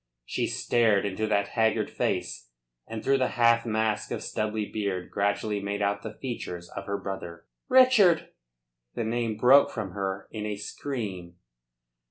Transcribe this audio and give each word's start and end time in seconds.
She 0.25 0.47
stared 0.47 1.05
into 1.05 1.27
that 1.27 1.49
haggard 1.49 1.87
face, 1.91 2.49
and 2.87 3.03
through 3.03 3.19
the 3.19 3.27
half 3.37 3.67
mask 3.67 4.09
of 4.09 4.23
stubbly 4.23 4.65
beard 4.65 5.11
gradually 5.11 5.59
made 5.59 5.83
out 5.83 6.01
the 6.01 6.15
features 6.15 6.69
of 6.71 6.87
her 6.87 6.97
brother. 6.97 7.45
"Richard!" 7.69 8.29
The 8.95 9.03
name 9.03 9.37
broke 9.37 9.69
from 9.69 9.91
her 9.91 10.27
in 10.31 10.43
a 10.47 10.55
scream. 10.55 11.35